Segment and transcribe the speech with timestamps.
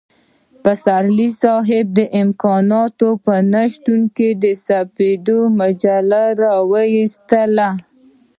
[0.63, 7.69] پسرلی صاحب د امکاناتو په نشتون کې د سپېدې مجله را وايستله.